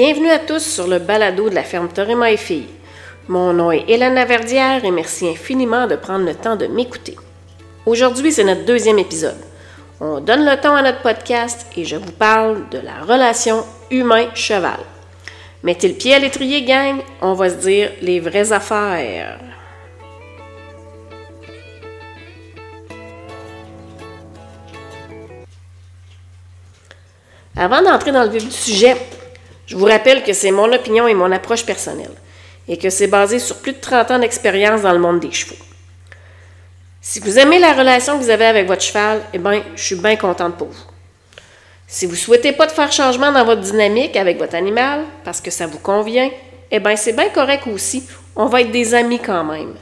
Bienvenue 0.00 0.30
à 0.30 0.38
tous 0.38 0.62
sur 0.62 0.86
le 0.86 1.00
balado 1.00 1.50
de 1.50 1.56
la 1.56 1.64
ferme 1.64 1.88
Torima 1.88 2.30
et 2.30 2.36
Filles. 2.36 2.68
Mon 3.26 3.52
nom 3.52 3.72
est 3.72 3.84
Hélène 3.88 4.24
Verdière 4.28 4.84
et 4.84 4.92
merci 4.92 5.26
infiniment 5.26 5.88
de 5.88 5.96
prendre 5.96 6.24
le 6.24 6.36
temps 6.36 6.54
de 6.54 6.68
m'écouter. 6.68 7.16
Aujourd'hui, 7.84 8.30
c'est 8.30 8.44
notre 8.44 8.64
deuxième 8.64 9.00
épisode. 9.00 9.40
On 10.00 10.20
donne 10.20 10.44
le 10.44 10.56
temps 10.60 10.76
à 10.76 10.82
notre 10.82 11.02
podcast 11.02 11.66
et 11.76 11.84
je 11.84 11.96
vous 11.96 12.12
parle 12.12 12.68
de 12.68 12.78
la 12.78 13.00
relation 13.00 13.64
humain-cheval. 13.90 14.78
Mettez 15.64 15.88
le 15.88 15.94
pied 15.94 16.14
à 16.14 16.20
l'étrier, 16.20 16.62
gang, 16.62 17.00
on 17.20 17.32
va 17.32 17.50
se 17.50 17.56
dire 17.56 17.90
les 18.00 18.20
vraies 18.20 18.52
affaires. 18.52 19.40
Avant 27.56 27.82
d'entrer 27.82 28.12
dans 28.12 28.22
le 28.22 28.28
vif 28.28 28.44
du 28.44 28.52
sujet, 28.52 28.96
je 29.68 29.76
vous 29.76 29.84
rappelle 29.84 30.24
que 30.24 30.32
c'est 30.32 30.50
mon 30.50 30.72
opinion 30.72 31.06
et 31.06 31.14
mon 31.14 31.30
approche 31.30 31.64
personnelle, 31.64 32.14
et 32.66 32.78
que 32.78 32.88
c'est 32.88 33.06
basé 33.06 33.38
sur 33.38 33.58
plus 33.58 33.74
de 33.74 33.80
30 33.80 34.10
ans 34.10 34.18
d'expérience 34.18 34.80
dans 34.80 34.92
le 34.92 34.98
monde 34.98 35.20
des 35.20 35.30
chevaux. 35.30 35.62
Si 37.02 37.20
vous 37.20 37.38
aimez 37.38 37.58
la 37.58 37.74
relation 37.74 38.18
que 38.18 38.24
vous 38.24 38.30
avez 38.30 38.46
avec 38.46 38.66
votre 38.66 38.82
cheval, 38.82 39.20
eh 39.34 39.38
bien, 39.38 39.62
je 39.76 39.82
suis 39.82 39.94
bien 39.94 40.16
contente 40.16 40.56
pour 40.56 40.68
vous. 40.68 40.84
Si 41.86 42.06
vous 42.06 42.12
ne 42.12 42.16
souhaitez 42.16 42.52
pas 42.52 42.66
de 42.66 42.72
faire 42.72 42.90
changement 42.90 43.30
dans 43.30 43.44
votre 43.44 43.60
dynamique 43.60 44.16
avec 44.16 44.38
votre 44.38 44.54
animal, 44.54 45.04
parce 45.22 45.40
que 45.40 45.50
ça 45.50 45.66
vous 45.66 45.78
convient, 45.78 46.30
eh 46.70 46.80
bien, 46.80 46.96
c'est 46.96 47.12
bien 47.12 47.28
correct 47.28 47.66
aussi. 47.66 48.08
On 48.36 48.46
va 48.46 48.62
être 48.62 48.70
des 48.70 48.94
amis 48.94 49.20
quand 49.20 49.44
même. 49.44 49.74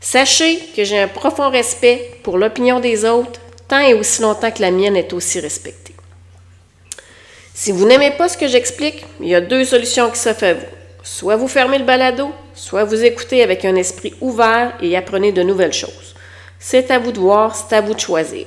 Sachez 0.00 0.58
que 0.76 0.84
j'ai 0.84 1.00
un 1.00 1.08
profond 1.08 1.50
respect 1.50 2.20
pour 2.22 2.36
l'opinion 2.36 2.78
des 2.78 3.06
autres 3.06 3.40
tant 3.68 3.80
et 3.80 3.94
aussi 3.94 4.20
longtemps 4.22 4.50
que 4.50 4.60
la 4.60 4.70
mienne 4.70 4.96
est 4.96 5.12
aussi 5.12 5.40
respectée. 5.40 5.95
Si 7.58 7.72
vous 7.72 7.86
n'aimez 7.86 8.10
pas 8.10 8.28
ce 8.28 8.36
que 8.36 8.48
j'explique, 8.48 9.06
il 9.18 9.28
y 9.28 9.34
a 9.34 9.40
deux 9.40 9.64
solutions 9.64 10.10
qui 10.10 10.18
s'offrent 10.18 10.44
à 10.44 10.52
vous. 10.52 10.66
Soit 11.02 11.36
vous 11.36 11.48
fermez 11.48 11.78
le 11.78 11.86
balado, 11.86 12.30
soit 12.54 12.84
vous 12.84 13.02
écoutez 13.02 13.42
avec 13.42 13.64
un 13.64 13.76
esprit 13.76 14.12
ouvert 14.20 14.74
et 14.82 14.94
apprenez 14.94 15.32
de 15.32 15.42
nouvelles 15.42 15.72
choses. 15.72 16.14
C'est 16.58 16.90
à 16.90 16.98
vous 16.98 17.12
de 17.12 17.18
voir, 17.18 17.56
c'est 17.56 17.74
à 17.74 17.80
vous 17.80 17.94
de 17.94 17.98
choisir. 17.98 18.44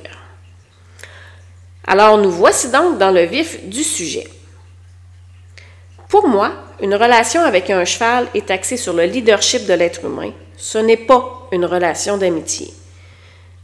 Alors 1.87 2.19
nous 2.19 2.29
voici 2.29 2.69
donc 2.69 2.99
dans 2.99 3.09
le 3.09 3.23
vif 3.23 3.65
du 3.65 3.83
sujet. 3.83 4.27
Pour 6.07 6.27
moi, 6.27 6.51
une 6.79 6.93
relation 6.93 7.41
avec 7.41 7.71
un 7.71 7.85
cheval 7.85 8.27
est 8.35 8.51
axée 8.51 8.77
sur 8.77 8.93
le 8.93 9.05
leadership 9.05 9.65
de 9.65 9.73
l'être 9.73 10.05
humain. 10.05 10.33
Ce 10.55 10.77
n'est 10.77 10.97
pas 10.97 11.47
une 11.51 11.65
relation 11.65 12.15
d'amitié. 12.17 12.71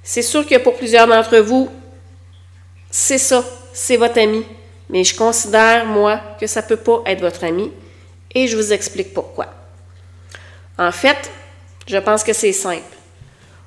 C'est 0.01 0.23
sûr 0.23 0.43
que 0.47 0.57
pour 0.57 0.73
plusieurs 0.73 1.05
d'entre 1.05 1.37
vous, 1.37 1.69
c'est 2.89 3.19
ça, 3.19 3.45
c'est 3.73 3.97
votre 3.97 4.17
ami. 4.17 4.43
Mais 4.89 5.03
je 5.03 5.15
considère, 5.15 5.85
moi, 5.85 6.19
que 6.39 6.47
ça 6.47 6.61
ne 6.61 6.67
peut 6.67 6.77
pas 6.77 7.01
être 7.05 7.21
votre 7.21 7.43
ami 7.43 7.71
et 8.33 8.47
je 8.47 8.55
vous 8.55 8.73
explique 8.73 9.13
pourquoi. 9.13 9.47
En 10.77 10.91
fait, 10.91 11.31
je 11.87 11.97
pense 11.97 12.23
que 12.23 12.33
c'est 12.33 12.51
simple. 12.51 12.83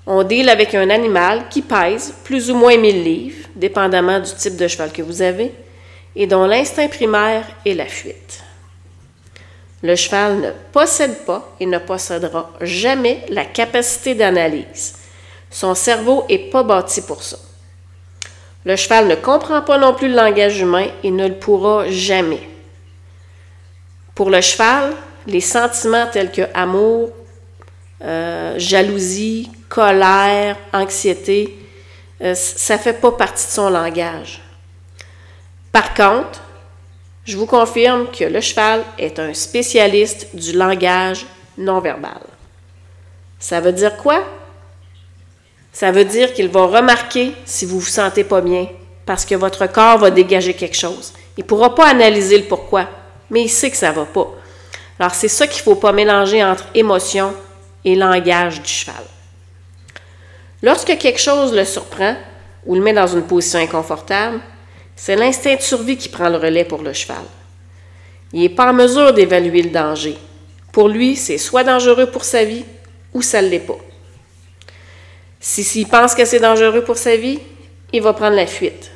On 0.06 0.22
deal 0.22 0.48
avec 0.48 0.74
un 0.74 0.90
animal 0.90 1.48
qui 1.48 1.62
pèse 1.62 2.14
plus 2.24 2.50
ou 2.50 2.54
moins 2.54 2.76
1000 2.76 3.02
livres, 3.02 3.48
dépendamment 3.54 4.20
du 4.20 4.32
type 4.34 4.56
de 4.56 4.68
cheval 4.68 4.92
que 4.92 5.02
vous 5.02 5.22
avez, 5.22 5.52
et 6.16 6.26
dont 6.26 6.46
l'instinct 6.46 6.88
primaire 6.88 7.46
est 7.64 7.74
la 7.74 7.86
fuite. 7.86 8.42
Le 9.82 9.94
cheval 9.94 10.40
ne 10.40 10.50
possède 10.72 11.24
pas 11.24 11.54
et 11.60 11.66
ne 11.66 11.78
possédera 11.78 12.50
jamais 12.60 13.24
la 13.28 13.44
capacité 13.44 14.14
d'analyse, 14.14 14.94
son 15.50 15.74
cerveau 15.74 16.24
n'est 16.28 16.50
pas 16.50 16.62
bâti 16.62 17.02
pour 17.02 17.22
ça. 17.22 17.38
Le 18.64 18.76
cheval 18.76 19.08
ne 19.08 19.14
comprend 19.14 19.62
pas 19.62 19.78
non 19.78 19.94
plus 19.94 20.08
le 20.08 20.14
langage 20.14 20.60
humain 20.60 20.86
et 21.02 21.10
ne 21.10 21.28
le 21.28 21.34
pourra 21.34 21.88
jamais. 21.88 22.48
Pour 24.14 24.30
le 24.30 24.40
cheval, 24.40 24.94
les 25.26 25.40
sentiments 25.40 26.06
tels 26.10 26.32
que 26.32 26.42
amour, 26.54 27.10
euh, 28.02 28.58
jalousie, 28.58 29.50
colère, 29.68 30.56
anxiété, 30.72 31.56
euh, 32.22 32.34
ça 32.34 32.74
ne 32.76 32.80
fait 32.80 32.94
pas 32.94 33.12
partie 33.12 33.46
de 33.46 33.52
son 33.52 33.70
langage. 33.70 34.40
Par 35.70 35.94
contre, 35.94 36.40
je 37.24 37.36
vous 37.36 37.46
confirme 37.46 38.06
que 38.10 38.24
le 38.24 38.40
cheval 38.40 38.82
est 38.98 39.18
un 39.18 39.34
spécialiste 39.34 40.34
du 40.34 40.52
langage 40.52 41.26
non 41.56 41.80
verbal. 41.80 42.20
Ça 43.38 43.60
veut 43.60 43.72
dire 43.72 43.96
quoi? 43.96 44.24
Ça 45.72 45.90
veut 45.92 46.04
dire 46.04 46.32
qu'il 46.32 46.48
va 46.48 46.66
remarquer 46.66 47.32
si 47.44 47.66
vous 47.66 47.80
vous 47.80 47.86
sentez 47.86 48.24
pas 48.24 48.40
bien, 48.40 48.66
parce 49.06 49.24
que 49.24 49.34
votre 49.34 49.66
corps 49.66 49.98
va 49.98 50.10
dégager 50.10 50.54
quelque 50.54 50.76
chose. 50.76 51.12
Il 51.36 51.42
ne 51.42 51.46
pourra 51.46 51.74
pas 51.74 51.88
analyser 51.88 52.38
le 52.38 52.44
pourquoi, 52.44 52.88
mais 53.30 53.42
il 53.42 53.48
sait 53.48 53.70
que 53.70 53.76
ça 53.76 53.90
ne 53.90 53.96
va 53.96 54.04
pas. 54.04 54.28
Alors, 54.98 55.14
c'est 55.14 55.28
ça 55.28 55.46
qu'il 55.46 55.60
ne 55.60 55.64
faut 55.64 55.76
pas 55.76 55.92
mélanger 55.92 56.42
entre 56.42 56.66
émotion 56.74 57.32
et 57.84 57.94
langage 57.94 58.60
du 58.60 58.68
cheval. 58.68 59.04
Lorsque 60.62 60.98
quelque 60.98 61.20
chose 61.20 61.54
le 61.54 61.64
surprend 61.64 62.16
ou 62.66 62.74
le 62.74 62.80
met 62.80 62.92
dans 62.92 63.06
une 63.06 63.22
position 63.22 63.60
inconfortable, 63.60 64.40
c'est 64.96 65.14
l'instinct 65.14 65.54
de 65.54 65.62
survie 65.62 65.96
qui 65.96 66.08
prend 66.08 66.28
le 66.28 66.36
relais 66.36 66.64
pour 66.64 66.82
le 66.82 66.92
cheval. 66.92 67.22
Il 68.32 68.40
n'est 68.40 68.48
pas 68.48 68.70
en 68.70 68.74
mesure 68.74 69.12
d'évaluer 69.12 69.62
le 69.62 69.70
danger. 69.70 70.18
Pour 70.72 70.88
lui, 70.88 71.14
c'est 71.14 71.38
soit 71.38 71.64
dangereux 71.64 72.06
pour 72.06 72.24
sa 72.24 72.44
vie 72.44 72.64
ou 73.14 73.22
ça 73.22 73.40
ne 73.40 73.48
l'est 73.48 73.60
pas. 73.60 73.78
Si 75.40 75.62
s'il 75.62 75.88
pense 75.88 76.14
que 76.14 76.24
c'est 76.24 76.40
dangereux 76.40 76.82
pour 76.82 76.98
sa 76.98 77.16
vie, 77.16 77.38
il 77.92 78.02
va 78.02 78.12
prendre 78.12 78.36
la 78.36 78.46
fuite. 78.46 78.90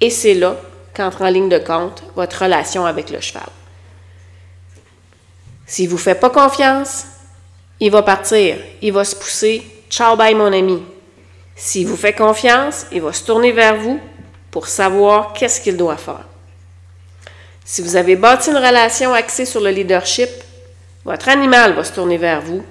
Et 0.00 0.10
c'est 0.10 0.34
là 0.34 0.56
qu'entre 0.94 1.22
en 1.22 1.28
ligne 1.28 1.48
de 1.48 1.58
compte 1.58 2.02
votre 2.14 2.42
relation 2.42 2.84
avec 2.86 3.10
le 3.10 3.20
cheval. 3.20 3.48
S'il 5.66 5.86
ne 5.86 5.90
vous 5.90 5.98
fait 5.98 6.14
pas 6.14 6.30
confiance, 6.30 7.04
il 7.80 7.90
va 7.90 8.02
partir, 8.02 8.56
il 8.82 8.92
va 8.92 9.04
se 9.04 9.14
pousser. 9.14 9.62
Ciao, 9.90 10.16
bye 10.16 10.34
mon 10.34 10.52
ami. 10.52 10.82
S'il 11.54 11.86
vous 11.86 11.96
fait 11.96 12.12
confiance, 12.12 12.86
il 12.92 13.02
va 13.02 13.12
se 13.12 13.24
tourner 13.24 13.52
vers 13.52 13.76
vous 13.76 14.00
pour 14.50 14.68
savoir 14.68 15.32
qu'est-ce 15.32 15.60
qu'il 15.60 15.76
doit 15.76 15.96
faire. 15.96 16.24
Si 17.64 17.82
vous 17.82 17.96
avez 17.96 18.16
bâti 18.16 18.50
une 18.50 18.56
relation 18.56 19.12
axée 19.12 19.44
sur 19.44 19.60
le 19.60 19.70
leadership, 19.70 20.30
votre 21.04 21.28
animal 21.28 21.74
va 21.74 21.84
se 21.84 21.92
tourner 21.92 22.16
vers 22.16 22.40
vous 22.40 22.64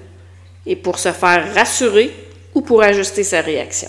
et 0.66 0.74
pour 0.74 0.98
se 0.98 1.12
faire 1.12 1.54
rassurer, 1.54 2.12
ou 2.58 2.60
pour 2.60 2.82
ajuster 2.82 3.22
sa 3.22 3.40
réaction. 3.40 3.88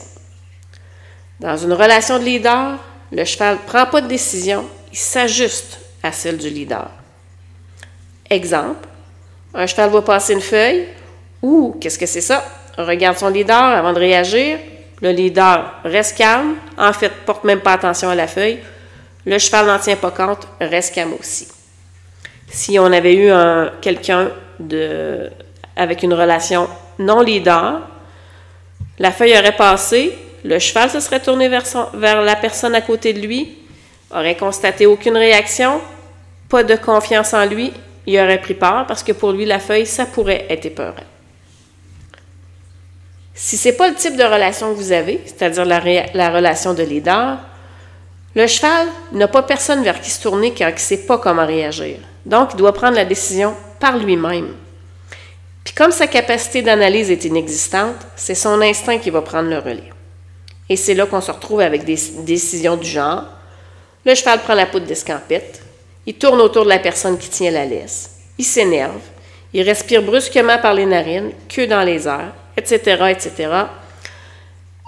Dans 1.39 1.57
une 1.57 1.73
relation 1.73 2.19
de 2.19 2.23
leader, 2.23 2.77
le 3.11 3.25
cheval 3.25 3.55
ne 3.55 3.67
prend 3.67 3.87
pas 3.87 4.01
de 4.01 4.07
décision, 4.07 4.63
il 4.91 4.97
s'ajuste 4.97 5.79
à 6.03 6.11
celle 6.11 6.37
du 6.37 6.49
leader. 6.49 6.91
Exemple, 8.29 8.87
un 9.55 9.65
cheval 9.65 9.89
va 9.89 10.03
passer 10.03 10.33
une 10.33 10.41
feuille, 10.41 10.85
ou 11.41 11.77
qu'est-ce 11.81 11.97
que 11.97 12.05
c'est 12.05 12.21
ça? 12.21 12.43
Regarde 12.77 13.17
son 13.17 13.29
leader 13.29 13.55
avant 13.55 13.91
de 13.91 13.99
réagir. 13.99 14.59
Le 15.01 15.09
leader 15.09 15.73
reste 15.83 16.15
calme, 16.15 16.55
en 16.77 16.93
fait, 16.93 17.11
porte 17.25 17.45
même 17.45 17.61
pas 17.61 17.73
attention 17.73 18.09
à 18.09 18.15
la 18.15 18.27
feuille. 18.27 18.59
Le 19.25 19.39
cheval 19.39 19.65
n'en 19.65 19.79
tient 19.79 19.95
pas 19.95 20.11
compte, 20.11 20.47
reste 20.61 20.93
calme 20.93 21.13
aussi. 21.19 21.47
Si 22.47 22.77
on 22.77 22.85
avait 22.85 23.15
eu 23.15 23.31
quelqu'un 23.81 24.29
avec 25.75 26.03
une 26.03 26.13
relation 26.13 26.69
non 26.99 27.21
leader, 27.21 27.81
la 28.99 29.11
feuille 29.11 29.37
aurait 29.37 29.55
passé, 29.55 30.17
le 30.43 30.59
cheval 30.59 30.89
se 30.89 30.99
serait 30.99 31.21
tourné 31.21 31.49
vers, 31.49 32.21
la 32.21 32.35
personne 32.35 32.75
à 32.75 32.81
côté 32.81 33.13
de 33.13 33.19
lui, 33.19 33.57
aurait 34.11 34.35
constaté 34.35 34.85
aucune 34.85 35.17
réaction, 35.17 35.81
pas 36.49 36.63
de 36.63 36.75
confiance 36.75 37.33
en 37.33 37.45
lui, 37.45 37.71
il 38.05 38.19
aurait 38.19 38.41
pris 38.41 38.55
peur 38.55 38.85
parce 38.87 39.03
que 39.03 39.11
pour 39.11 39.31
lui, 39.31 39.45
la 39.45 39.59
feuille, 39.59 39.85
ça 39.85 40.05
pourrait 40.05 40.45
être 40.49 40.65
épeurant. 40.65 40.95
Si 43.33 43.55
ce 43.55 43.69
n'est 43.69 43.75
pas 43.75 43.87
le 43.87 43.95
type 43.95 44.17
de 44.17 44.23
relation 44.23 44.71
que 44.73 44.77
vous 44.77 44.91
avez, 44.91 45.21
c'est-à-dire 45.25 45.63
la, 45.63 45.79
la, 46.13 46.29
relation 46.29 46.73
de 46.73 46.83
leader, 46.83 47.37
le 48.35 48.47
cheval 48.47 48.87
n'a 49.13 49.27
pas 49.27 49.43
personne 49.43 49.83
vers 49.83 50.01
qui 50.01 50.09
se 50.09 50.21
tourner 50.21 50.51
car 50.53 50.69
il 50.69 50.73
ne 50.73 50.79
sait 50.79 51.05
pas 51.05 51.17
comment 51.19 51.45
réagir. 51.45 51.97
Donc, 52.25 52.49
il 52.53 52.57
doit 52.57 52.73
prendre 52.73 52.95
la 52.95 53.05
décision 53.05 53.55
par 53.79 53.97
lui-même. 53.97 54.55
Puis 55.69 55.75
comme 55.75 55.91
sa 55.91 56.07
capacité 56.07 56.63
d'analyse 56.63 57.11
est 57.11 57.25
inexistante, 57.25 57.95
c'est 58.15 58.33
son 58.33 58.59
instinct 58.59 58.97
qui 58.97 59.11
va 59.11 59.21
prendre 59.21 59.51
le 59.51 59.59
relais. 59.59 59.91
Et 60.67 60.75
c'est 60.75 60.95
là 60.95 61.05
qu'on 61.05 61.21
se 61.21 61.29
retrouve 61.29 61.59
avec 61.59 61.83
des 61.83 61.95
décisions 62.25 62.75
du 62.75 62.89
genre. 62.89 63.25
Le 64.03 64.15
cheval 64.15 64.39
prend 64.39 64.55
la 64.55 64.65
poudre 64.65 64.87
d'escampette, 64.87 65.61
il 66.07 66.15
tourne 66.15 66.41
autour 66.41 66.63
de 66.63 66.69
la 66.69 66.79
personne 66.79 67.19
qui 67.19 67.29
tient 67.29 67.51
la 67.51 67.65
laisse, 67.65 68.15
il 68.39 68.45
s'énerve, 68.45 68.99
il 69.53 69.61
respire 69.61 70.01
brusquement 70.01 70.57
par 70.57 70.73
les 70.73 70.87
narines, 70.87 71.33
queue 71.47 71.67
dans 71.67 71.83
les 71.83 72.07
airs, 72.07 72.33
etc., 72.57 73.03
etc. 73.11 73.51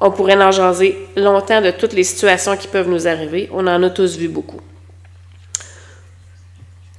On 0.02 0.10
pourrait 0.10 0.42
en 0.44 0.50
jaser 0.50 0.98
longtemps 1.16 1.62
de 1.62 1.70
toutes 1.70 1.94
les 1.94 2.04
situations 2.04 2.58
qui 2.58 2.68
peuvent 2.68 2.90
nous 2.90 3.08
arriver. 3.08 3.52
On 3.54 3.68
en 3.68 3.84
a 3.84 3.90
tous 3.92 4.18
vu 4.18 4.30
beaucoup. 4.30 4.62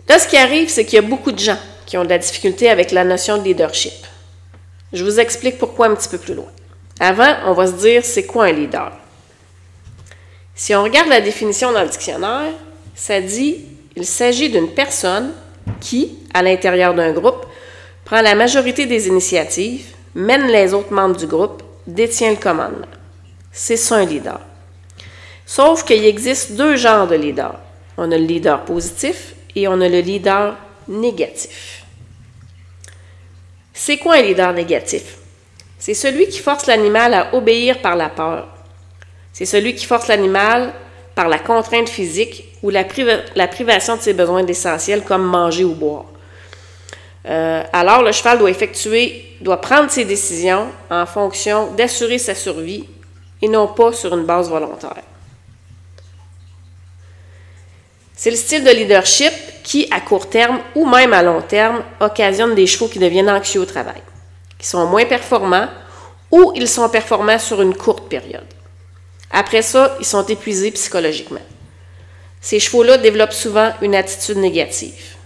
Là, 0.09 0.21
ce 0.21 0.29
qui 0.29 0.37
arrive, 0.37 0.69
c'est 0.69 0.85
qu'il 0.85 0.95
y 0.95 0.99
a 0.99 1.03
beaucoup 1.03 1.33
de 1.33 1.41
gens 1.41 1.59
qui 1.87 1.97
ont 1.97 2.05
de 2.05 2.09
la 2.09 2.19
difficulté 2.19 2.69
avec 2.69 2.91
la 2.91 3.05
notion 3.05 3.39
de 3.39 3.45
leadership. 3.45 3.93
Je 4.93 5.05
vous 5.05 5.21
explique 5.21 5.59
pourquoi 5.59 5.87
un 5.87 5.95
petit 5.95 6.09
peu 6.09 6.19
plus 6.19 6.35
loin. 6.35 6.51
Avant, 7.01 7.35
on 7.47 7.53
va 7.53 7.67
se 7.67 7.73
dire 7.73 8.05
c'est 8.05 8.27
quoi 8.27 8.47
un 8.47 8.53
leader? 8.53 8.93
Si 10.55 10.75
on 10.75 10.83
regarde 10.83 11.09
la 11.09 11.21
définition 11.21 11.73
dans 11.73 11.83
le 11.83 11.89
dictionnaire, 11.89 12.53
ça 12.95 13.21
dit 13.21 13.65
Il 13.97 14.05
s'agit 14.05 14.51
d'une 14.51 14.69
personne 14.69 15.33
qui, 15.81 16.19
à 16.35 16.43
l'intérieur 16.43 16.95
d'un 16.95 17.13
groupe, 17.13 17.47
prend 18.05 18.21
la 18.21 18.35
majorité 18.35 18.87
des 18.87 19.09
initiatives, 19.09 19.87
mène 20.15 20.47
les 20.49 20.75
autres 20.75 20.93
membres 20.93 21.17
du 21.17 21.27
groupe, 21.27 21.63
détient 21.87 22.31
le 22.31 22.37
commandement. 22.37 22.87
C'est 23.51 23.77
ça 23.77 23.97
un 23.97 24.05
leader. 24.05 24.41
Sauf 25.47 25.85
qu'il 25.85 26.05
existe 26.05 26.53
deux 26.53 26.77
genres 26.77 27.07
de 27.07 27.17
leaders. 27.17 27.59
On 27.97 28.11
a 28.13 28.19
le 28.19 28.25
leader 28.25 28.65
positif 28.65 29.35
et 29.55 29.69
on 29.69 29.81
a 29.81 29.89
le 29.89 30.01
leader 30.01 30.57
négatif. 30.89 31.85
C'est 33.73 33.97
quoi 33.97 34.15
un 34.15 34.23
leader 34.23 34.53
négatif? 34.53 35.17
C'est 35.79 35.95
celui 35.95 36.29
qui 36.29 36.39
force 36.39 36.67
l'animal 36.67 37.15
à 37.15 37.35
obéir 37.35 37.81
par 37.81 37.97
la 37.97 38.09
peur. 38.09 38.47
C'est 39.33 39.47
celui 39.47 39.75
qui 39.75 39.87
force 39.87 40.09
l'animal 40.09 40.73
par 41.15 41.29
la 41.29 41.39
contrainte 41.39 41.89
physique 41.89 42.45
ou 42.63 42.71
la, 42.71 42.85
privation 42.85 43.97
de 43.97 44.01
ses 44.01 44.13
besoins 44.13 44.47
essentiels 44.47 45.03
comme 45.03 45.25
manger 45.25 45.65
ou 45.65 45.75
boire. 45.75 46.05
Euh, 47.27 47.63
alors, 47.73 48.03
le 48.03 48.13
cheval 48.13 48.39
doit 48.39 48.51
effectuer, 48.51 49.37
doit 49.41 49.61
prendre 49.61 49.91
ses 49.91 50.05
décisions 50.05 50.69
en 50.91 51.07
fonction 51.07 51.73
d'assurer 51.73 52.19
sa 52.19 52.35
survie 52.35 52.85
et 53.41 53.49
non 53.49 53.69
pas 53.69 53.93
sur 53.93 54.17
une 54.17 54.25
base 54.25 54.49
volontaire. 54.49 55.03
C'est 58.15 58.31
le 58.31 58.37
style 58.37 58.63
de 58.63 58.71
leadership 58.71 59.33
qui, 59.63 59.89
à 59.91 60.01
court 60.01 60.29
terme 60.29 60.61
ou 60.75 60.87
même 60.87 61.13
à 61.13 61.23
long 61.23 61.41
terme, 61.41 61.83
occasionne 62.01 62.55
des 62.55 62.67
chevaux 62.67 62.89
qui 62.89 62.99
deviennent 62.99 63.31
anxieux 63.31 63.61
au 63.61 63.65
travail, 63.65 64.03
qui 64.59 64.67
sont 64.67 64.87
moins 64.87 65.05
performants 65.05 65.69
ou 66.31 66.53
ils 66.57 66.69
sont 66.69 66.89
performants 66.89 67.39
sur 67.39 67.61
une 67.63 67.75
courte 67.75 68.09
période. 68.09 68.47
Après 69.31 69.63
ça, 69.63 69.97
ils 70.01 70.07
sont 70.07 70.27
épuisés 70.27 70.71
psychologiquement. 70.73 71.41
Ces 72.41 72.59
chevaux-là 72.59 72.99
développent 72.99 73.33
souvent 73.33 73.73
une 73.81 73.95
attitude 73.95 74.39
négative. 74.39 75.17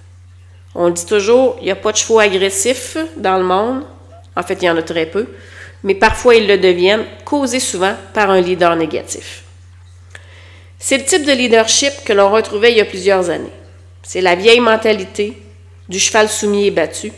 On 0.74 0.90
dit 0.90 1.06
toujours, 1.06 1.56
il 1.60 1.64
n'y 1.64 1.70
a 1.70 1.76
pas 1.76 1.92
de 1.92 1.96
chevaux 1.96 2.18
agressifs 2.18 2.98
dans 3.16 3.38
le 3.38 3.44
monde. 3.44 3.84
En 4.36 4.42
fait, 4.42 4.58
il 4.60 4.66
y 4.66 4.70
en 4.70 4.76
a 4.76 4.82
très 4.82 5.06
peu. 5.06 5.26
Mais 5.82 5.94
parfois, 5.94 6.34
ils 6.34 6.46
le 6.46 6.58
deviennent, 6.58 7.06
causés 7.24 7.60
souvent 7.60 7.94
par 8.12 8.30
un 8.30 8.40
leader 8.40 8.76
négatif. 8.76 9.44
C'est 10.78 10.98
le 10.98 11.04
type 11.04 11.24
de 11.24 11.32
leadership 11.32 12.04
que 12.04 12.12
l'on 12.12 12.30
retrouvait 12.30 12.72
il 12.72 12.78
y 12.78 12.82
a 12.82 12.84
plusieurs 12.84 13.30
années. 13.30 13.52
C'est 14.06 14.20
la 14.20 14.36
vieille 14.36 14.60
mentalité 14.60 15.36
du 15.88 15.98
cheval 15.98 16.28
soumis 16.28 16.68
et 16.68 16.70
battu. 16.70 17.12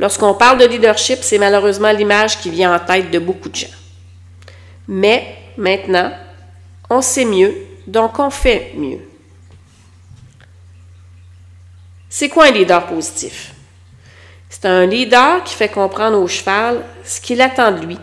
Lorsqu'on 0.00 0.34
parle 0.34 0.58
de 0.58 0.66
leadership, 0.66 1.20
c'est 1.22 1.38
malheureusement 1.38 1.92
l'image 1.92 2.40
qui 2.40 2.50
vient 2.50 2.74
en 2.74 2.80
tête 2.80 3.12
de 3.12 3.20
beaucoup 3.20 3.48
de 3.48 3.54
gens. 3.54 3.76
Mais 4.88 5.36
maintenant, 5.56 6.10
on 6.90 7.02
sait 7.02 7.24
mieux, 7.24 7.54
donc 7.86 8.18
on 8.18 8.30
fait 8.30 8.72
mieux. 8.74 8.98
C'est 12.08 12.28
quoi 12.28 12.46
un 12.46 12.50
leader 12.50 12.84
positif? 12.86 13.54
C'est 14.50 14.64
un 14.64 14.86
leader 14.86 15.44
qui 15.44 15.54
fait 15.54 15.68
comprendre 15.68 16.18
au 16.18 16.26
cheval 16.26 16.82
ce 17.04 17.20
qu'il 17.20 17.40
attend 17.40 17.70
de 17.70 17.86
lui. 17.86 17.98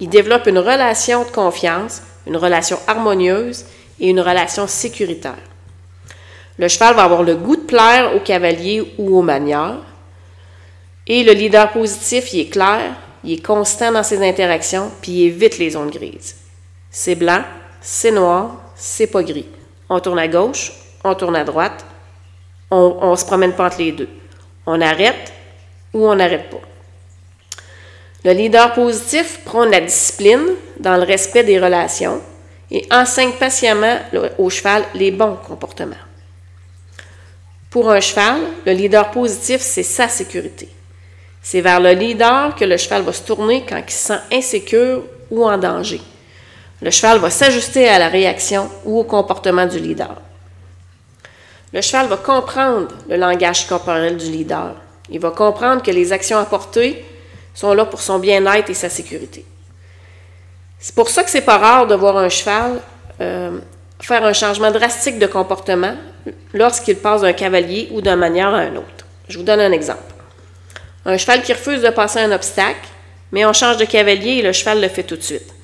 Il 0.00 0.08
développe 0.08 0.48
une 0.48 0.58
relation 0.58 1.22
de 1.24 1.30
confiance, 1.30 2.02
une 2.26 2.36
relation 2.36 2.80
harmonieuse 2.88 3.64
et 4.00 4.08
une 4.08 4.20
relation 4.20 4.66
sécuritaire. 4.66 5.38
Le 6.58 6.66
cheval 6.68 6.96
va 6.96 7.04
avoir 7.04 7.22
le 7.22 7.36
goût 7.36 7.56
de 7.56 7.62
plaire 7.62 8.16
au 8.16 8.20
cavalier 8.20 8.94
ou 8.98 9.18
au 9.18 9.22
manieur. 9.22 9.76
Et 11.06 11.22
le 11.22 11.32
leader 11.32 11.70
positif, 11.70 12.32
il 12.32 12.40
est 12.40 12.50
clair, 12.50 12.96
il 13.24 13.34
est 13.34 13.44
constant 13.44 13.92
dans 13.92 14.02
ses 14.02 14.26
interactions, 14.26 14.90
puis 15.00 15.12
il 15.12 15.26
évite 15.26 15.58
les 15.58 15.70
zones 15.70 15.90
grises. 15.90 16.36
C'est 16.90 17.14
blanc, 17.14 17.42
c'est 17.80 18.10
noir, 18.10 18.56
c'est 18.74 19.06
pas 19.06 19.22
gris. 19.22 19.46
On 19.88 20.00
tourne 20.00 20.18
à 20.18 20.28
gauche, 20.28 20.72
on 21.04 21.14
tourne 21.14 21.36
à 21.36 21.44
droite, 21.44 21.84
on 22.70 23.16
se 23.16 23.24
promène 23.24 23.52
pas 23.52 23.66
entre 23.66 23.78
les 23.78 23.92
deux. 23.92 24.08
On 24.66 24.80
arrête 24.80 25.32
ou 25.94 26.06
on 26.06 26.14
n'arrête 26.16 26.50
pas. 26.50 26.60
Le 28.24 28.32
leader 28.32 28.74
positif 28.74 29.40
prône 29.44 29.70
la 29.70 29.80
discipline 29.80 30.44
dans 30.80 30.96
le 30.96 31.04
respect 31.04 31.44
des 31.44 31.58
relations 31.58 32.20
et 32.70 32.86
enseigne 32.90 33.32
patiemment 33.32 33.96
au 34.36 34.50
cheval 34.50 34.84
les 34.94 35.10
bons 35.12 35.36
comportements. 35.36 35.94
Pour 37.70 37.90
un 37.90 38.00
cheval, 38.00 38.40
le 38.64 38.72
leader 38.72 39.10
positif, 39.10 39.60
c'est 39.60 39.82
sa 39.82 40.08
sécurité. 40.08 40.68
C'est 41.42 41.60
vers 41.60 41.80
le 41.80 41.92
leader 41.92 42.54
que 42.54 42.64
le 42.64 42.76
cheval 42.76 43.02
va 43.02 43.12
se 43.12 43.22
tourner 43.22 43.64
quand 43.68 43.82
il 43.86 43.92
se 43.92 44.06
sent 44.08 44.20
insécure 44.32 45.02
ou 45.30 45.44
en 45.44 45.58
danger. 45.58 46.00
Le 46.80 46.90
cheval 46.90 47.18
va 47.18 47.30
s'ajuster 47.30 47.88
à 47.88 47.98
la 47.98 48.08
réaction 48.08 48.70
ou 48.84 49.00
au 49.00 49.04
comportement 49.04 49.66
du 49.66 49.78
leader. 49.78 50.20
Le 51.72 51.80
cheval 51.82 52.06
va 52.06 52.16
comprendre 52.16 52.88
le 53.08 53.16
langage 53.16 53.66
corporel 53.66 54.16
du 54.16 54.30
leader. 54.30 54.74
Il 55.10 55.20
va 55.20 55.30
comprendre 55.30 55.82
que 55.82 55.90
les 55.90 56.12
actions 56.12 56.38
apportées 56.38 57.04
sont 57.54 57.74
là 57.74 57.84
pour 57.84 58.00
son 58.00 58.18
bien-être 58.18 58.70
et 58.70 58.74
sa 58.74 58.88
sécurité. 58.88 59.44
C'est 60.78 60.94
pour 60.94 61.10
ça 61.10 61.24
que 61.24 61.30
c'est 61.30 61.42
pas 61.42 61.58
rare 61.58 61.86
de 61.86 61.94
voir 61.94 62.16
un 62.16 62.28
cheval 62.28 62.80
euh, 63.20 63.58
faire 64.00 64.24
un 64.24 64.32
changement 64.32 64.70
drastique 64.70 65.18
de 65.18 65.26
comportement 65.26 65.94
lorsqu'il 66.52 66.96
passe 66.96 67.22
d'un 67.22 67.32
cavalier 67.32 67.88
ou 67.92 68.00
d'un 68.00 68.16
manière 68.16 68.48
à 68.54 68.58
un 68.58 68.76
autre. 68.76 69.06
Je 69.28 69.38
vous 69.38 69.44
donne 69.44 69.60
un 69.60 69.72
exemple. 69.72 70.14
Un 71.04 71.16
cheval 71.16 71.42
qui 71.42 71.52
refuse 71.52 71.82
de 71.82 71.90
passer 71.90 72.20
un 72.20 72.32
obstacle, 72.32 72.88
mais 73.32 73.44
on 73.44 73.52
change 73.52 73.76
de 73.76 73.84
cavalier 73.84 74.32
et 74.32 74.42
le 74.42 74.52
cheval 74.52 74.80
le 74.80 74.88
fait 74.88 75.02
tout 75.02 75.16
de 75.16 75.22
suite. 75.22 75.54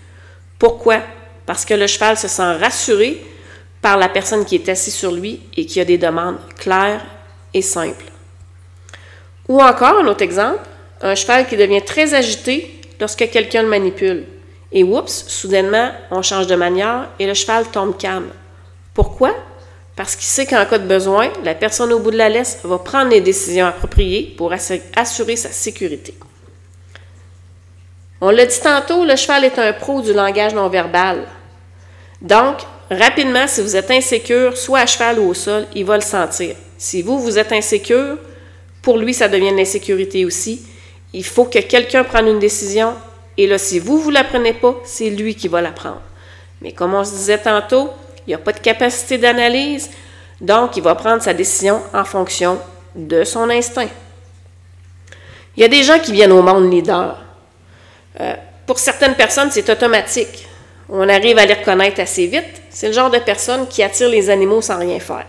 Pourquoi? 0.58 1.00
Parce 1.46 1.64
que 1.64 1.74
le 1.74 1.86
cheval 1.86 2.16
se 2.16 2.28
sent 2.28 2.56
rassuré 2.56 3.22
par 3.82 3.98
la 3.98 4.08
personne 4.08 4.44
qui 4.44 4.54
est 4.54 4.68
assise 4.68 4.94
sur 4.94 5.12
lui 5.12 5.40
et 5.56 5.66
qui 5.66 5.80
a 5.80 5.84
des 5.84 5.98
demandes 5.98 6.38
claires 6.56 7.04
et 7.52 7.62
simples. 7.62 8.06
Ou 9.48 9.60
encore, 9.60 9.98
un 9.98 10.06
autre 10.06 10.22
exemple, 10.22 10.60
un 11.02 11.14
cheval 11.14 11.46
qui 11.46 11.56
devient 11.56 11.82
très 11.82 12.14
agité 12.14 12.80
lorsque 12.98 13.28
quelqu'un 13.28 13.62
le 13.62 13.68
manipule. 13.68 14.24
Et 14.72 14.82
oups, 14.82 15.26
soudainement, 15.28 15.90
on 16.10 16.22
change 16.22 16.46
de 16.46 16.56
manière 16.56 17.08
et 17.18 17.26
le 17.26 17.34
cheval 17.34 17.66
tombe 17.70 17.96
calme. 17.98 18.30
Pourquoi? 18.94 19.34
Parce 19.96 20.16
qu'il 20.16 20.26
sait 20.26 20.46
qu'en 20.46 20.64
cas 20.66 20.78
de 20.78 20.86
besoin, 20.86 21.30
la 21.44 21.54
personne 21.54 21.92
au 21.92 22.00
bout 22.00 22.10
de 22.10 22.16
la 22.16 22.28
laisse 22.28 22.58
va 22.64 22.78
prendre 22.78 23.10
les 23.10 23.20
décisions 23.20 23.66
appropriées 23.66 24.34
pour 24.36 24.52
assurer 24.52 25.36
sa 25.36 25.50
sécurité. 25.50 26.14
On 28.20 28.30
l'a 28.30 28.46
dit 28.46 28.60
tantôt, 28.60 29.04
le 29.04 29.16
cheval 29.16 29.44
est 29.44 29.58
un 29.58 29.72
pro 29.72 30.00
du 30.00 30.12
langage 30.12 30.54
non 30.54 30.68
verbal. 30.68 31.24
Donc, 32.20 32.56
rapidement, 32.90 33.46
si 33.46 33.60
vous 33.60 33.76
êtes 33.76 33.90
insécure, 33.90 34.56
soit 34.56 34.80
à 34.80 34.86
cheval 34.86 35.18
ou 35.18 35.28
au 35.28 35.34
sol, 35.34 35.66
il 35.74 35.84
va 35.84 35.96
le 35.96 36.02
sentir. 36.02 36.56
Si 36.78 37.02
vous, 37.02 37.18
vous 37.18 37.38
êtes 37.38 37.52
insécure, 37.52 38.16
pour 38.82 38.98
lui, 38.98 39.14
ça 39.14 39.28
devient 39.28 39.52
de 39.52 39.56
l'insécurité 39.56 40.24
aussi. 40.24 40.62
Il 41.12 41.24
faut 41.24 41.44
que 41.44 41.58
quelqu'un 41.60 42.02
prenne 42.02 42.26
une 42.26 42.38
décision. 42.38 42.94
Et 43.36 43.46
là, 43.46 43.58
si 43.58 43.78
vous, 43.78 43.98
vous 43.98 44.10
ne 44.10 44.14
la 44.14 44.24
prenez 44.24 44.54
pas, 44.54 44.74
c'est 44.84 45.10
lui 45.10 45.34
qui 45.34 45.48
va 45.48 45.60
la 45.60 45.70
prendre. 45.70 46.02
Mais 46.60 46.72
comme 46.72 46.94
on 46.94 47.04
se 47.04 47.12
disait 47.12 47.38
tantôt, 47.38 47.90
il 48.26 48.30
n'y 48.30 48.34
a 48.34 48.38
pas 48.38 48.52
de 48.52 48.58
capacité 48.58 49.18
d'analyse. 49.18 49.90
Donc, 50.40 50.76
il 50.76 50.82
va 50.82 50.94
prendre 50.94 51.22
sa 51.22 51.34
décision 51.34 51.82
en 51.92 52.04
fonction 52.04 52.58
de 52.94 53.24
son 53.24 53.48
instinct. 53.50 53.88
Il 55.56 55.60
y 55.60 55.64
a 55.64 55.68
des 55.68 55.82
gens 55.82 55.98
qui 55.98 56.12
viennent 56.12 56.32
au 56.32 56.42
monde 56.42 56.72
leader. 56.72 57.18
Euh, 58.20 58.34
pour 58.66 58.78
certaines 58.78 59.14
personnes, 59.14 59.50
c'est 59.50 59.68
automatique. 59.68 60.46
On 60.88 61.08
arrive 61.08 61.38
à 61.38 61.46
les 61.46 61.54
reconnaître 61.54 62.00
assez 62.00 62.26
vite. 62.26 62.62
C'est 62.70 62.88
le 62.88 62.92
genre 62.92 63.10
de 63.10 63.18
personne 63.18 63.66
qui 63.68 63.82
attire 63.82 64.08
les 64.08 64.30
animaux 64.30 64.60
sans 64.60 64.78
rien 64.78 64.98
faire. 65.00 65.26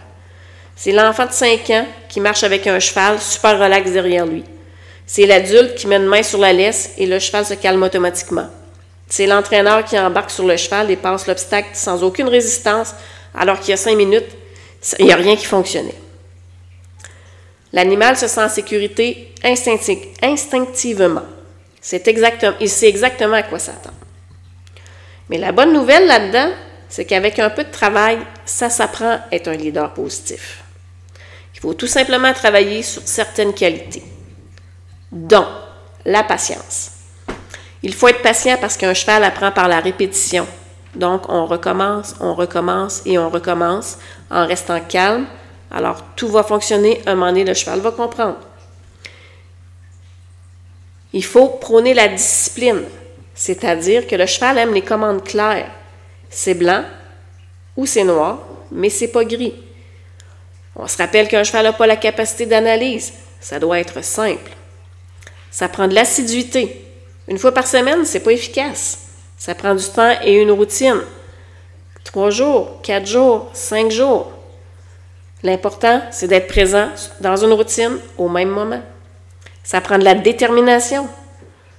C'est 0.75 0.91
l'enfant 0.91 1.25
de 1.25 1.31
5 1.31 1.69
ans 1.69 1.85
qui 2.09 2.19
marche 2.19 2.43
avec 2.43 2.67
un 2.67 2.79
cheval 2.79 3.21
super 3.21 3.59
relax 3.59 3.91
derrière 3.91 4.25
lui. 4.25 4.43
C'est 5.05 5.25
l'adulte 5.25 5.75
qui 5.75 5.87
met 5.87 5.97
une 5.97 6.07
main 6.07 6.23
sur 6.23 6.39
la 6.39 6.51
laisse 6.51 6.91
et 6.97 7.05
le 7.05 7.19
cheval 7.19 7.45
se 7.45 7.53
calme 7.53 7.83
automatiquement. 7.83 8.47
C'est 9.07 9.27
l'entraîneur 9.27 9.85
qui 9.85 9.97
embarque 9.99 10.31
sur 10.31 10.45
le 10.45 10.57
cheval 10.57 10.89
et 10.89 10.95
passe 10.95 11.27
l'obstacle 11.27 11.69
sans 11.73 12.03
aucune 12.03 12.27
résistance 12.27 12.95
alors 13.33 13.59
qu'il 13.59 13.69
y 13.69 13.73
a 13.73 13.77
5 13.77 13.95
minutes, 13.95 14.29
il 14.99 15.05
n'y 15.05 15.11
a 15.11 15.17
rien 15.17 15.35
qui 15.35 15.45
fonctionnait. 15.45 15.95
L'animal 17.73 18.15
se 18.15 18.27
sent 18.27 18.43
en 18.43 18.49
sécurité 18.49 19.33
instinctivement. 19.43 21.23
Exactement, 21.91 22.55
il 22.59 22.69
sait 22.69 22.87
exactement 22.87 23.35
à 23.35 23.43
quoi 23.43 23.59
s'attendre. 23.59 23.95
Mais 25.29 25.37
la 25.37 25.51
bonne 25.51 25.73
nouvelle 25.73 26.07
là-dedans, 26.07 26.51
c'est 26.87 27.05
qu'avec 27.05 27.39
un 27.39 27.49
peu 27.49 27.63
de 27.63 27.71
travail, 27.71 28.19
ça 28.45 28.69
s'apprend 28.69 29.11
à 29.11 29.21
être 29.31 29.49
un 29.49 29.55
leader 29.55 29.93
positif. 29.93 30.63
Il 31.53 31.59
faut 31.59 31.73
tout 31.73 31.87
simplement 31.87 32.33
travailler 32.33 32.83
sur 32.83 33.01
certaines 33.05 33.53
qualités, 33.53 34.03
dont 35.11 35.47
la 36.05 36.23
patience. 36.23 36.91
Il 37.85 37.93
faut 37.93 38.07
être 38.07 38.23
patient 38.23 38.57
parce 38.59 38.77
qu'un 38.77 38.95
cheval 38.95 39.23
apprend 39.23 39.51
par 39.51 39.67
la 39.67 39.79
répétition. 39.79 40.47
Donc, 40.95 41.29
on 41.29 41.45
recommence, 41.45 42.15
on 42.19 42.33
recommence 42.33 43.03
et 43.05 43.19
on 43.19 43.29
recommence 43.29 43.99
en 44.31 44.47
restant 44.47 44.79
calme. 44.79 45.27
Alors, 45.69 46.01
tout 46.15 46.27
va 46.29 46.41
fonctionner. 46.41 47.03
Un 47.05 47.13
moment 47.13 47.27
donné, 47.27 47.43
le 47.43 47.53
cheval 47.53 47.81
va 47.81 47.91
comprendre. 47.91 48.39
Il 51.13 51.23
faut 51.23 51.47
prôner 51.47 51.93
la 51.93 52.07
discipline, 52.07 52.81
c'est-à-dire 53.35 54.07
que 54.07 54.15
le 54.15 54.25
cheval 54.25 54.57
aime 54.57 54.73
les 54.73 54.81
commandes 54.81 55.23
claires. 55.23 55.69
C'est 56.31 56.55
blanc 56.55 56.83
ou 57.77 57.85
c'est 57.85 58.03
noir, 58.03 58.39
mais 58.71 58.89
c'est 58.89 59.09
pas 59.09 59.25
gris. 59.25 59.53
On 60.75 60.87
se 60.87 60.97
rappelle 60.97 61.27
qu'un 61.27 61.43
cheval 61.43 61.65
n'a 61.65 61.73
pas 61.73 61.85
la 61.85 61.97
capacité 61.97 62.47
d'analyse. 62.47 63.13
Ça 63.39 63.59
doit 63.59 63.79
être 63.79 64.03
simple. 64.03 64.51
Ça 65.51 65.69
prend 65.69 65.87
de 65.87 65.93
l'assiduité. 65.93 66.84
Une 67.27 67.37
fois 67.39 67.51
par 67.51 67.65
semaine, 67.65 68.05
c'est 68.05 68.19
pas 68.19 68.31
efficace. 68.31 68.99
Ça 69.37 69.55
prend 69.55 69.75
du 69.75 69.85
temps 69.85 70.15
et 70.23 70.35
une 70.35 70.51
routine. 70.51 71.01
Trois 72.03 72.29
jours, 72.29 72.81
quatre 72.83 73.07
jours, 73.07 73.49
cinq 73.53 73.91
jours. 73.91 74.31
L'important, 75.43 76.01
c'est 76.11 76.27
d'être 76.27 76.47
présent 76.47 76.89
dans 77.19 77.35
une 77.35 77.53
routine 77.53 77.97
au 78.17 78.29
même 78.29 78.49
moment. 78.49 78.81
Ça 79.63 79.81
prend 79.81 79.97
de 79.97 80.03
la 80.03 80.15
détermination. 80.15 81.07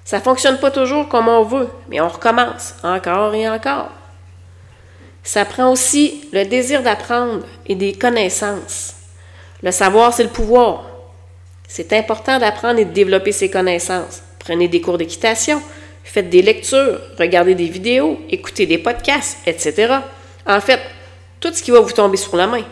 Ça 0.05 0.19
ne 0.19 0.23
fonctionne 0.23 0.59
pas 0.59 0.71
toujours 0.71 1.09
comme 1.09 1.29
on 1.29 1.43
veut, 1.43 1.69
mais 1.89 2.01
on 2.01 2.09
recommence 2.09 2.75
encore 2.83 3.35
et 3.35 3.49
encore. 3.49 3.91
Ça 5.23 5.45
prend 5.45 5.73
aussi 5.73 6.29
le 6.33 6.45
désir 6.45 6.83
d'apprendre 6.83 7.45
et 7.67 7.75
des 7.75 7.93
connaissances. 7.93 8.95
Le 9.63 9.73
savoir, 9.73 10.13
c'est 10.13 10.23
le 10.23 10.29
pouvoir. 10.29 10.85
C'est 11.67 11.93
important 11.93 12.39
d'apprendre 12.39 12.79
et 12.79 12.85
de 12.85 12.93
développer 12.93 13.33
ses 13.33 13.51
connaissances. 13.51 14.23
Prenez 14.47 14.69
des 14.69 14.81
cours 14.81 14.97
d'équitation, 14.97 15.61
faites 16.05 16.31
des 16.31 16.41
lectures, 16.41 17.01
regardez 17.19 17.57
des 17.57 17.67
vidéos, 17.67 18.21
écoutez 18.31 18.65
des 18.65 18.79
podcasts, 18.79 19.39
etc. 19.45 19.93
En 20.47 20.61
fait, 20.61 20.79
tout 21.41 21.53
ce 21.53 21.61
qui 21.61 21.73
va 21.73 21.81
vous 21.81 21.91
tomber 21.91 22.17
sur 22.17 22.37
la 22.37 22.47
main. 22.47 22.63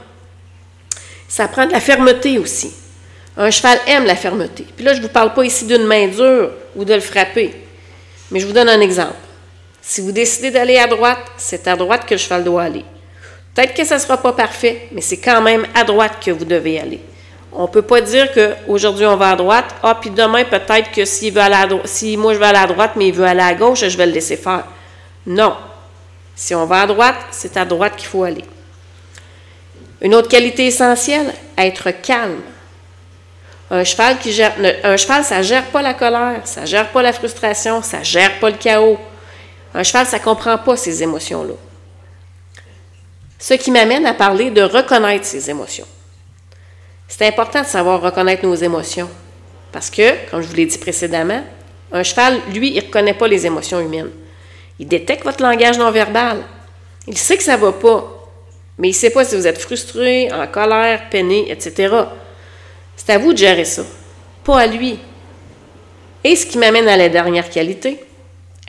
Ça 1.26 1.48
prend 1.48 1.66
de 1.66 1.72
la 1.72 1.80
fermeté 1.80 2.38
aussi. 2.38 2.72
Un 3.36 3.50
cheval 3.50 3.76
aime 3.88 4.04
la 4.04 4.14
fermeté. 4.14 4.64
Puis 4.76 4.84
là, 4.84 4.92
je 4.92 4.98
ne 4.98 5.02
vous 5.02 5.08
parle 5.08 5.34
pas 5.34 5.44
ici 5.44 5.66
d'une 5.66 5.84
main 5.84 6.06
dure 6.06 6.52
ou 6.76 6.84
de 6.84 6.94
le 6.94 7.00
frapper. 7.00 7.52
Mais 8.30 8.38
je 8.38 8.46
vous 8.46 8.52
donne 8.52 8.68
un 8.68 8.80
exemple. 8.80 9.16
Si 9.82 10.00
vous 10.00 10.12
décidez 10.12 10.52
d'aller 10.52 10.76
à 10.76 10.86
droite, 10.86 11.18
c'est 11.36 11.66
à 11.66 11.74
droite 11.74 12.06
que 12.06 12.14
le 12.14 12.18
cheval 12.18 12.44
doit 12.44 12.62
aller. 12.62 12.84
Peut-être 13.52 13.74
que 13.74 13.84
ça 13.84 13.96
ne 13.96 14.00
sera 14.00 14.16
pas 14.16 14.32
parfait, 14.32 14.86
mais 14.92 15.00
c'est 15.00 15.16
quand 15.16 15.42
même 15.42 15.66
à 15.74 15.82
droite 15.82 16.22
que 16.24 16.30
vous 16.30 16.44
devez 16.44 16.78
aller. 16.78 17.00
On 17.56 17.68
peut 17.68 17.82
pas 17.82 18.00
dire 18.00 18.28
qu'aujourd'hui 18.32 19.06
on 19.06 19.16
va 19.16 19.30
à 19.30 19.36
droite, 19.36 19.76
ah, 19.82 19.96
puis 20.00 20.10
demain 20.10 20.44
peut-être 20.44 20.90
que 20.90 21.04
s'il 21.04 21.32
veut 21.32 21.40
aller 21.40 21.54
à 21.54 21.68
si 21.84 22.16
moi 22.16 22.34
je 22.34 22.38
vais 22.40 22.46
aller 22.46 22.58
à 22.58 22.66
droite, 22.66 22.92
mais 22.96 23.08
il 23.08 23.14
veut 23.14 23.24
aller 23.24 23.42
à 23.42 23.54
gauche, 23.54 23.86
je 23.86 23.96
vais 23.96 24.06
le 24.06 24.12
laisser 24.12 24.36
faire. 24.36 24.64
Non. 25.24 25.56
Si 26.34 26.54
on 26.54 26.66
va 26.66 26.82
à 26.82 26.86
droite, 26.86 27.14
c'est 27.30 27.56
à 27.56 27.64
droite 27.64 27.94
qu'il 27.96 28.08
faut 28.08 28.24
aller. 28.24 28.44
Une 30.00 30.16
autre 30.16 30.28
qualité 30.28 30.66
essentielle, 30.66 31.32
être 31.56 31.90
calme. 32.02 32.40
Un 33.70 33.84
cheval, 33.84 34.18
qui 34.18 34.32
gère, 34.32 34.52
un 34.82 34.96
cheval, 34.96 35.24
ça 35.24 35.38
ne 35.38 35.42
gère 35.42 35.64
pas 35.66 35.80
la 35.80 35.94
colère, 35.94 36.40
ça 36.44 36.62
ne 36.62 36.66
gère 36.66 36.90
pas 36.90 37.02
la 37.02 37.12
frustration, 37.12 37.82
ça 37.82 38.00
ne 38.00 38.04
gère 38.04 38.38
pas 38.40 38.50
le 38.50 38.56
chaos. 38.56 38.98
Un 39.72 39.82
cheval, 39.82 40.06
ça 40.06 40.18
ne 40.18 40.24
comprend 40.24 40.58
pas 40.58 40.76
ces 40.76 41.02
émotions-là. 41.02 41.54
Ce 43.38 43.54
qui 43.54 43.70
m'amène 43.70 44.06
à 44.06 44.14
parler 44.14 44.50
de 44.50 44.62
reconnaître 44.62 45.24
ses 45.24 45.48
émotions. 45.50 45.86
C'est 47.08 47.26
important 47.26 47.62
de 47.62 47.66
savoir 47.66 48.00
reconnaître 48.00 48.44
nos 48.44 48.54
émotions. 48.54 49.08
Parce 49.72 49.90
que, 49.90 50.30
comme 50.30 50.40
je 50.40 50.46
vous 50.46 50.54
l'ai 50.54 50.66
dit 50.66 50.78
précédemment, 50.78 51.42
un 51.92 52.02
cheval, 52.02 52.40
lui, 52.52 52.70
il 52.70 52.76
ne 52.76 52.86
reconnaît 52.86 53.14
pas 53.14 53.28
les 53.28 53.46
émotions 53.46 53.80
humaines. 53.80 54.10
Il 54.78 54.88
détecte 54.88 55.24
votre 55.24 55.42
langage 55.42 55.78
non 55.78 55.90
verbal. 55.90 56.38
Il 57.06 57.16
sait 57.18 57.36
que 57.36 57.42
ça 57.42 57.56
ne 57.56 57.62
va 57.62 57.72
pas, 57.72 58.30
mais 58.78 58.88
il 58.88 58.92
ne 58.92 58.96
sait 58.96 59.10
pas 59.10 59.24
si 59.24 59.36
vous 59.36 59.46
êtes 59.46 59.60
frustré, 59.60 60.32
en 60.32 60.46
colère, 60.46 61.08
peiné, 61.10 61.50
etc. 61.50 61.94
C'est 62.96 63.10
à 63.10 63.18
vous 63.18 63.32
de 63.32 63.38
gérer 63.38 63.64
ça, 63.64 63.82
pas 64.42 64.60
à 64.60 64.66
lui. 64.66 64.98
Et 66.24 66.36
ce 66.36 66.46
qui 66.46 66.58
m'amène 66.58 66.88
à 66.88 66.96
la 66.96 67.08
dernière 67.08 67.50
qualité, 67.50 68.02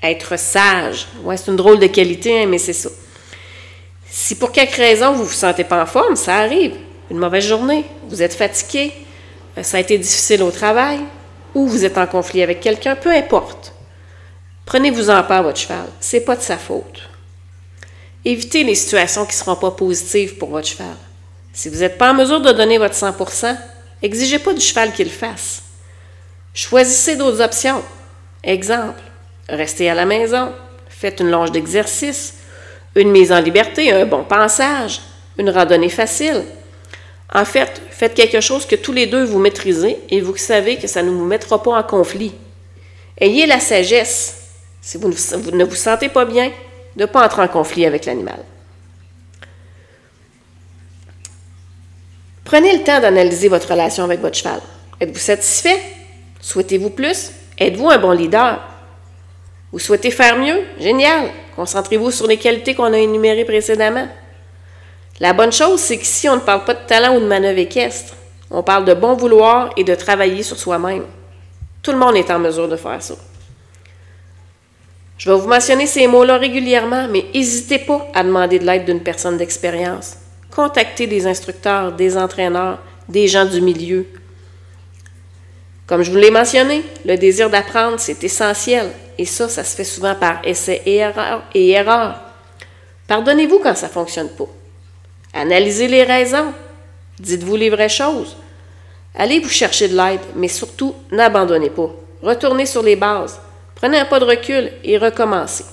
être 0.03 0.37
sage. 0.37 1.07
Ouais, 1.23 1.37
c'est 1.37 1.49
une 1.49 1.55
drôle 1.55 1.79
de 1.79 1.87
qualité, 1.87 2.43
hein, 2.43 2.45
mais 2.47 2.57
c'est 2.57 2.73
ça. 2.73 2.89
Si 4.09 4.35
pour 4.35 4.51
quelque 4.51 4.77
raison 4.77 5.13
vous 5.13 5.23
ne 5.23 5.27
vous 5.27 5.33
sentez 5.33 5.63
pas 5.63 5.81
en 5.81 5.85
forme, 5.85 6.15
ça 6.15 6.35
arrive. 6.35 6.73
Une 7.11 7.17
mauvaise 7.17 7.45
journée, 7.45 7.85
vous 8.07 8.21
êtes 8.21 8.33
fatigué, 8.33 8.93
euh, 9.57 9.63
ça 9.63 9.77
a 9.77 9.79
été 9.79 9.97
difficile 9.97 10.43
au 10.43 10.51
travail, 10.51 10.99
ou 11.53 11.67
vous 11.67 11.85
êtes 11.85 11.97
en 11.97 12.07
conflit 12.07 12.43
avec 12.43 12.59
quelqu'un, 12.59 12.95
peu 12.95 13.11
importe. 13.11 13.73
Prenez-vous-en 14.65 15.23
pas 15.23 15.41
votre 15.41 15.59
cheval. 15.59 15.85
C'est 15.99 16.21
pas 16.21 16.35
de 16.35 16.41
sa 16.41 16.57
faute. 16.57 17.09
Évitez 18.25 18.63
les 18.63 18.75
situations 18.75 19.25
qui 19.25 19.35
ne 19.35 19.39
seront 19.39 19.55
pas 19.55 19.71
positives 19.71 20.37
pour 20.37 20.49
votre 20.49 20.67
cheval. 20.67 20.97
Si 21.53 21.69
vous 21.69 21.79
n'êtes 21.79 21.97
pas 21.97 22.11
en 22.11 22.15
mesure 22.15 22.41
de 22.41 22.51
donner 22.51 22.77
votre 22.77 22.95
100% 22.95 23.55
exigez 24.01 24.39
pas 24.39 24.53
du 24.53 24.61
cheval 24.61 24.93
qu'il 24.93 25.09
fasse. 25.09 25.63
Choisissez 26.53 27.15
d'autres 27.15 27.41
options. 27.41 27.83
Exemple, 28.43 29.01
restez 29.49 29.89
à 29.89 29.95
la 29.95 30.05
maison, 30.05 30.53
faites 30.87 31.19
une 31.19 31.31
longe 31.31 31.51
d'exercice, 31.51 32.35
une 32.95 33.11
mise 33.11 33.31
en 33.31 33.39
liberté, 33.39 33.91
un 33.91 34.05
bon 34.05 34.23
pensage, 34.23 35.01
une 35.37 35.49
randonnée 35.49 35.89
facile. 35.89 36.43
En 37.33 37.45
fait, 37.45 37.81
faites 37.89 38.13
quelque 38.13 38.39
chose 38.39 38.65
que 38.65 38.75
tous 38.75 38.91
les 38.91 39.07
deux 39.07 39.23
vous 39.23 39.39
maîtrisez 39.39 39.97
et 40.09 40.21
vous 40.21 40.37
savez 40.37 40.77
que 40.77 40.87
ça 40.87 41.03
ne 41.03 41.09
vous 41.09 41.25
mettra 41.25 41.61
pas 41.61 41.77
en 41.77 41.83
conflit. 41.83 42.33
Ayez 43.17 43.45
la 43.45 43.59
sagesse, 43.59 44.51
si 44.81 44.97
vous 44.97 45.09
ne 45.09 45.63
vous 45.63 45.75
sentez 45.75 46.09
pas 46.09 46.25
bien, 46.25 46.51
de 46.95 47.01
ne 47.01 47.05
pas 47.05 47.25
entrer 47.25 47.41
en 47.41 47.47
conflit 47.47 47.85
avec 47.85 48.05
l'animal. 48.05 48.39
Prenez 52.43 52.77
le 52.77 52.83
temps 52.83 52.99
d'analyser 52.99 53.47
votre 53.47 53.71
relation 53.71 54.03
avec 54.03 54.21
votre 54.21 54.37
cheval. 54.37 54.61
Êtes-vous 55.01 55.19
satisfait? 55.19 55.81
Souhaitez-vous 56.39 56.91
plus? 56.91 57.31
Êtes-vous 57.57 57.89
un 57.89 57.97
bon 57.97 58.11
leader? 58.11 58.61
Vous 59.71 59.79
souhaitez 59.79 60.11
faire 60.11 60.37
mieux? 60.37 60.61
Génial! 60.79 61.31
Concentrez-vous 61.55 62.11
sur 62.11 62.27
les 62.27 62.37
qualités 62.37 62.75
qu'on 62.75 62.93
a 62.93 62.97
énumérées 62.99 63.45
précédemment. 63.45 64.07
La 65.19 65.31
bonne 65.31 65.51
chose, 65.51 65.79
c'est 65.79 65.97
qu'ici, 65.97 66.27
on 66.27 66.35
ne 66.35 66.41
parle 66.41 66.65
pas 66.65 66.73
de 66.73 66.85
talent 66.85 67.15
ou 67.15 67.19
de 67.21 67.25
manœuvre 67.25 67.59
équestre. 67.59 68.13
On 68.51 68.63
parle 68.63 68.83
de 68.85 68.93
bon 68.93 69.13
vouloir 69.13 69.69
et 69.77 69.83
de 69.83 69.95
travailler 69.95 70.43
sur 70.43 70.57
soi-même. 70.57 71.05
Tout 71.81 71.91
le 71.91 71.97
monde 71.97 72.15
est 72.15 72.29
en 72.29 72.39
mesure 72.39 72.67
de 72.67 72.75
faire 72.75 73.01
ça. 73.01 73.15
Je 75.17 75.31
vais 75.31 75.37
vous 75.37 75.47
mentionner 75.47 75.87
ces 75.87 76.07
mots-là 76.07 76.37
régulièrement, 76.37 77.07
mais 77.09 77.25
n'hésitez 77.33 77.79
pas 77.79 78.05
à 78.13 78.23
demander 78.23 78.59
de 78.59 78.65
l'aide 78.65 78.85
d'une 78.85 78.99
personne 78.99 79.37
d'expérience. 79.37 80.17
Contactez 80.53 81.07
des 81.07 81.25
instructeurs, 81.25 81.93
des 81.93 82.17
entraîneurs, 82.17 82.79
des 83.07 83.27
gens 83.27 83.45
du 83.45 83.61
milieu. 83.61 84.05
Comme 85.87 86.03
je 86.03 86.11
vous 86.11 86.17
l'ai 86.17 86.31
mentionné, 86.31 86.83
le 87.05 87.15
désir 87.15 87.49
d'apprendre, 87.49 87.99
c'est 87.99 88.21
essentiel. 88.23 88.91
Et 89.17 89.25
ça, 89.25 89.47
ça 89.47 89.63
se 89.63 89.75
fait 89.75 89.83
souvent 89.85 90.15
par 90.15 90.41
essai 90.43 90.81
et 90.85 90.97
erreur. 90.97 92.19
Pardonnez-vous 93.07 93.59
quand 93.59 93.75
ça 93.75 93.87
ne 93.87 93.91
fonctionne 93.91 94.29
pas. 94.29 94.47
Analysez 95.35 95.89
les 95.89 96.03
raisons. 96.03 96.53
Dites-vous 97.19 97.57
les 97.57 97.69
vraies 97.69 97.89
choses. 97.89 98.37
Allez 99.13 99.39
vous 99.39 99.49
chercher 99.49 99.89
de 99.89 99.95
l'aide, 99.95 100.21
mais 100.35 100.47
surtout, 100.47 100.95
n'abandonnez 101.11 101.69
pas. 101.69 101.93
Retournez 102.23 102.65
sur 102.65 102.81
les 102.81 102.95
bases. 102.95 103.39
Prenez 103.75 103.99
un 103.99 104.05
pas 104.05 104.19
de 104.19 104.25
recul 104.25 104.71
et 104.83 104.97
recommencez. 104.97 105.65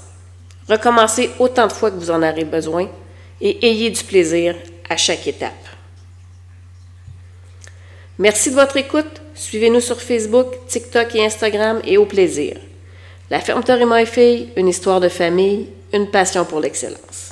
Recommencez 0.69 1.31
autant 1.39 1.69
de 1.69 1.73
fois 1.73 1.91
que 1.91 1.97
vous 1.97 2.11
en 2.11 2.23
aurez 2.23 2.45
besoin 2.45 2.89
et 3.41 3.67
ayez 3.67 3.91
du 3.91 4.03
plaisir 4.03 4.57
à 4.91 4.97
chaque 4.97 5.27
étape. 5.27 5.53
Merci 8.19 8.51
de 8.51 8.57
votre 8.57 8.77
écoute. 8.77 9.21
Suivez-nous 9.35 9.81
sur 9.81 10.01
Facebook, 10.01 10.67
TikTok 10.69 11.15
et 11.15 11.25
Instagram 11.25 11.81
et 11.85 11.99
au 11.99 12.05
plaisir. 12.05 12.57
La 13.31 13.41
ferme 13.41 13.63
et 13.97 14.07
fille, 14.07 14.51
une 14.57 14.69
histoire 14.69 15.01
de 15.01 15.09
famille, 15.09 15.69
une 15.93 16.11
passion 16.11 16.45
pour 16.45 16.61
l'excellence. 16.61 17.32